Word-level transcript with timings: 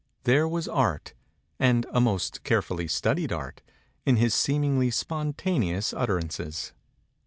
There 0.23 0.47
was 0.47 0.67
art 0.67 1.13
and 1.59 1.85
a 1.91 2.01
most 2.01 2.43
carefully 2.43 2.87
stud 2.87 3.19
ied 3.19 3.31
art 3.31 3.61
in 4.03 4.15
his 4.15 4.33
seemingly 4.33 4.89
spontaneous 4.89 5.93
utter 5.93 6.19
ances. 6.19 6.71